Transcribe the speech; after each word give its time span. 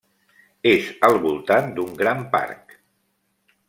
És 0.71 0.87
al 1.09 1.19
voltant 1.27 1.71
d'un 1.79 1.95
gran 2.03 2.27
parc. 2.37 2.79